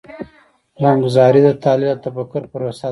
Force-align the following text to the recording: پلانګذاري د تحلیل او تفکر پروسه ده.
پلانګذاري 0.75 1.41
د 1.43 1.49
تحلیل 1.63 1.89
او 1.93 2.03
تفکر 2.05 2.41
پروسه 2.51 2.77
ده. 2.77 2.79